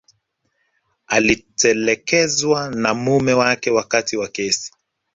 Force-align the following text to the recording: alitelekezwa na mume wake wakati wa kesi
alitelekezwa 1.07 2.69
na 2.69 2.93
mume 2.93 3.33
wake 3.33 3.71
wakati 3.71 4.17
wa 4.17 4.27
kesi 4.27 4.71